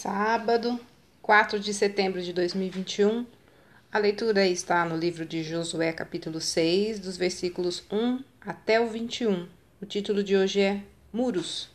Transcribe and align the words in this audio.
Sábado, 0.00 0.80
4 1.20 1.60
de 1.60 1.74
setembro 1.74 2.22
de 2.22 2.32
2021. 2.32 3.26
A 3.92 3.98
leitura 3.98 4.46
está 4.46 4.82
no 4.82 4.96
livro 4.96 5.26
de 5.26 5.42
Josué, 5.42 5.92
capítulo 5.92 6.40
6, 6.40 7.00
dos 7.00 7.18
versículos 7.18 7.84
1 7.92 8.24
até 8.40 8.80
o 8.80 8.88
21. 8.88 9.46
O 9.78 9.84
título 9.84 10.24
de 10.24 10.34
hoje 10.34 10.62
é 10.62 10.80
Muros. 11.12 11.68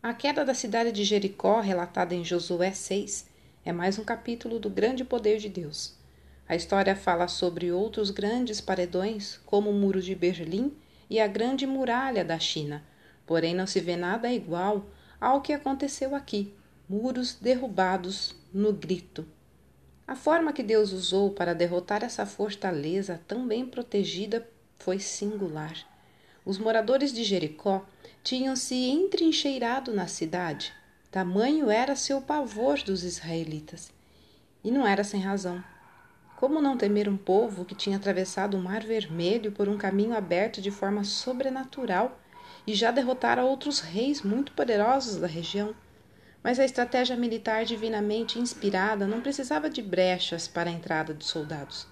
A 0.00 0.14
queda 0.14 0.44
da 0.44 0.54
cidade 0.54 0.92
de 0.92 1.02
Jericó, 1.02 1.58
relatada 1.58 2.14
em 2.14 2.24
Josué 2.24 2.70
6, 2.70 3.26
é 3.64 3.72
mais 3.72 3.98
um 3.98 4.04
capítulo 4.04 4.60
do 4.60 4.70
grande 4.70 5.02
poder 5.02 5.38
de 5.40 5.48
Deus. 5.48 5.96
A 6.48 6.54
história 6.54 6.94
fala 6.94 7.26
sobre 7.26 7.72
outros 7.72 8.12
grandes 8.12 8.60
paredões, 8.60 9.40
como 9.44 9.68
o 9.68 9.74
Muro 9.74 10.00
de 10.00 10.14
Berlim 10.14 10.72
e 11.10 11.18
a 11.18 11.26
Grande 11.26 11.66
Muralha 11.66 12.24
da 12.24 12.38
China, 12.38 12.84
porém 13.26 13.52
não 13.52 13.66
se 13.66 13.80
vê 13.80 13.96
nada 13.96 14.32
igual 14.32 14.86
ao 15.20 15.40
que 15.40 15.52
aconteceu 15.52 16.14
aqui 16.14 16.54
muros 16.88 17.34
derrubados 17.34 18.34
no 18.52 18.72
grito. 18.72 19.26
A 20.06 20.16
forma 20.16 20.54
que 20.54 20.62
Deus 20.62 20.90
usou 20.90 21.32
para 21.32 21.54
derrotar 21.54 22.02
essa 22.02 22.24
fortaleza 22.24 23.20
tão 23.28 23.46
bem 23.46 23.66
protegida 23.66 24.48
foi 24.78 24.98
singular. 24.98 25.76
Os 26.46 26.56
moradores 26.56 27.12
de 27.12 27.22
Jericó 27.24 27.84
tinham 28.24 28.56
se 28.56 28.74
entrincheirado 28.74 29.92
na 29.92 30.06
cidade. 30.06 30.72
Tamanho 31.10 31.70
era 31.70 31.94
seu 31.94 32.22
pavor 32.22 32.82
dos 32.82 33.04
israelitas. 33.04 33.92
E 34.64 34.70
não 34.70 34.86
era 34.86 35.04
sem 35.04 35.20
razão. 35.20 35.62
Como 36.36 36.62
não 36.62 36.78
temer 36.78 37.06
um 37.08 37.16
povo 37.18 37.64
que 37.64 37.74
tinha 37.74 37.98
atravessado 37.98 38.56
o 38.56 38.62
Mar 38.62 38.82
Vermelho 38.82 39.52
por 39.52 39.68
um 39.68 39.76
caminho 39.76 40.16
aberto 40.16 40.62
de 40.62 40.70
forma 40.70 41.04
sobrenatural 41.04 42.18
e 42.66 42.72
já 42.72 42.90
derrotara 42.90 43.44
outros 43.44 43.80
reis 43.80 44.22
muito 44.22 44.52
poderosos 44.52 45.16
da 45.16 45.26
região? 45.26 45.74
Mas 46.42 46.58
a 46.58 46.64
estratégia 46.64 47.16
militar 47.16 47.64
divinamente 47.64 48.38
inspirada 48.38 49.06
não 49.06 49.20
precisava 49.20 49.68
de 49.68 49.82
brechas 49.82 50.46
para 50.46 50.70
a 50.70 50.72
entrada 50.72 51.12
de 51.12 51.24
soldados. 51.24 51.86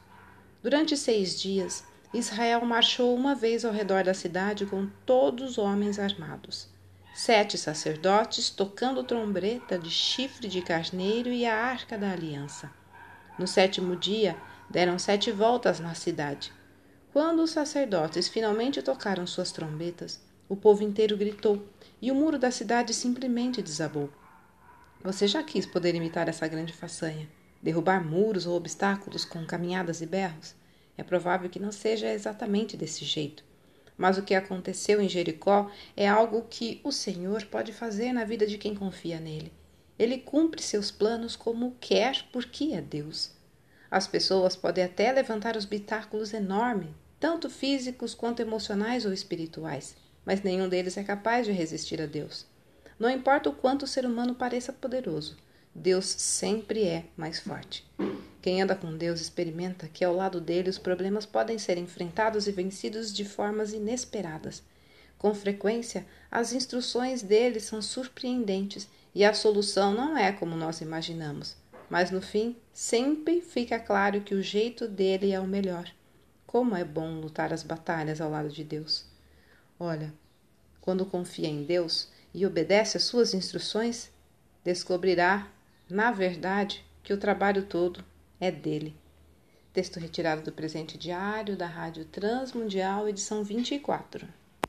Durante 0.63 0.97
seis 0.97 1.41
dias, 1.41 1.85
Israel 2.15 2.65
marchou 2.65 3.15
uma 3.15 3.35
vez 3.35 3.65
ao 3.65 3.73
redor 3.73 4.05
da 4.05 4.15
cidade 4.15 4.65
com 4.65 4.89
todos 5.05 5.53
os 5.53 5.59
homens 5.59 5.99
armados. 5.99 6.69
Sete 7.15 7.59
sacerdotes 7.59 8.51
tocando 8.51 9.03
trombeta 9.03 9.79
de 9.79 9.91
chifre 9.91 10.49
de 10.49 10.63
carneiro 10.63 11.31
e 11.31 11.45
a 11.47 11.55
arca 11.55 11.97
da 11.99 12.11
aliança. 12.11 12.71
No 13.39 13.47
sétimo 13.47 13.97
dia, 13.97 14.37
deram 14.69 14.99
sete 14.99 15.31
voltas 15.31 15.81
na 15.81 15.95
cidade. 15.95 16.53
Quando 17.13 17.43
os 17.43 17.51
sacerdotes 17.51 18.29
finalmente 18.29 18.83
tocaram 18.83 19.27
suas 19.27 19.51
trombetas, 19.51 20.21
o 20.49 20.57
povo 20.57 20.83
inteiro 20.83 21.17
gritou 21.17 21.67
e 22.01 22.11
o 22.11 22.15
muro 22.15 22.39
da 22.39 22.51
cidade 22.51 22.93
simplesmente 22.93 23.63
desabou. 23.63 24.11
Você 25.07 25.29
já 25.29 25.41
quis 25.41 25.65
poder 25.65 25.95
imitar 25.95 26.29
essa 26.29 26.49
grande 26.49 26.73
façanha? 26.73 27.29
Derrubar 27.63 28.05
muros 28.05 28.45
ou 28.45 28.57
obstáculos 28.57 29.25
com 29.25 29.47
caminhadas 29.47 30.01
e 30.01 30.07
berros? 30.07 30.53
É 30.99 31.05
provável 31.05 31.49
que 31.49 31.61
não 31.61 31.71
seja 31.71 32.13
exatamente 32.13 32.77
desse 32.77 33.05
jeito. 33.05 33.45
Mas 33.97 34.19
o 34.19 34.25
que 34.25 34.35
aconteceu 34.35 35.01
em 35.01 35.09
Jericó 35.09 35.71
é 35.97 36.09
algo 36.09 36.45
que 36.51 36.81
o 36.83 36.91
Senhor 36.91 37.45
pode 37.45 37.73
fazer 37.73 38.13
na 38.13 38.25
vida 38.25 38.49
de 38.49 38.59
quem 38.59 38.75
confia 38.75 39.21
nele. 39.21 39.53
Ele 39.97 40.19
cumpre 40.19 40.61
seus 40.61 40.91
planos 40.91 41.37
como 41.37 41.77
quer, 41.81 42.27
porque 42.33 42.73
é 42.73 42.81
Deus. 42.81 43.31
As 43.89 44.09
pessoas 44.09 44.57
podem 44.57 44.83
até 44.83 45.13
levantar 45.13 45.57
obstáculos 45.57 46.35
enormes, 46.35 46.91
tanto 47.21 47.49
físicos 47.49 48.13
quanto 48.13 48.43
emocionais 48.43 49.07
ou 49.07 49.13
espirituais, 49.13 49.95
mas 50.25 50.43
nenhum 50.43 50.69
deles 50.69 50.97
é 50.97 51.05
capaz 51.05 51.47
de 51.47 51.53
resistir 51.53 52.03
a 52.03 52.07
Deus. 52.07 52.45
Não 52.99 53.11
importa 53.11 53.51
o 53.51 53.55
quanto 53.55 53.85
o 53.85 53.87
ser 53.87 54.07
humano 54.07 54.35
pareça 54.35 54.73
poderoso, 54.73 55.37
Deus 55.79 56.07
sempre 56.07 56.85
é 56.85 57.05
mais 57.17 57.39
forte. 57.39 57.87
Quem 58.41 58.63
anda 58.63 58.75
com 58.75 58.97
Deus 58.97 59.21
experimenta 59.21 59.87
que 59.89 60.03
ao 60.03 60.15
lado 60.15 60.41
dele 60.41 60.71
os 60.71 60.79
problemas 60.79 61.27
podem 61.27 61.59
ser 61.59 61.77
enfrentados 61.77 62.49
e 62.49 62.53
vencidos 62.53 63.13
de 63.13 63.27
formas 63.27 63.75
inesperadas. 63.75 64.63
Com 65.19 65.35
frequência, 65.35 66.07
as 66.31 66.55
instruções 66.55 67.23
dele 67.23 67.61
são 67.61 67.83
surpreendentes 67.83 68.89
e 69.15 69.23
a 69.23 69.35
solução 69.35 69.93
não 69.93 70.17
é 70.17 70.33
como 70.33 70.57
nós 70.57 70.81
imaginamos. 70.81 71.57
Mas 71.91 72.11
no 72.11 72.23
fim, 72.23 72.57
sempre 72.73 73.43
fica 73.43 73.79
claro 73.79 74.23
que 74.23 74.35
o 74.35 74.43
jeito 74.43 74.89
dele 74.89 75.31
é 75.33 75.39
o 75.39 75.47
melhor. 75.47 75.91
Como 76.47 76.75
é 76.75 76.85
bom 76.85 77.21
lutar 77.21 77.53
as 77.53 77.63
batalhas 77.63 78.21
ao 78.21 78.31
lado 78.31 78.49
de 78.49 78.65
Deus. 78.65 79.05
Olha, 79.79 80.13
quando 80.81 81.05
confia 81.05 81.49
em 81.49 81.65
Deus, 81.65 82.09
e 82.37 82.45
obedece 82.45 82.99
às 82.99 83.05
suas 83.05 83.33
instruções, 83.33 84.11
descobrirá, 84.63 85.51
na 85.89 86.11
verdade, 86.13 86.85
que 87.03 87.15
o 87.15 87.17
trabalho 87.17 87.65
todo 87.65 88.05
é 88.39 88.51
dele. 88.51 88.95
Texto 89.73 89.99
retirado 89.99 90.43
do 90.43 90.53
presente 90.53 90.99
diário 90.99 91.57
da 91.57 91.67
Rádio 91.67 92.05
Transmundial, 92.05 93.09
edição 93.09 93.43
24. 93.43 94.29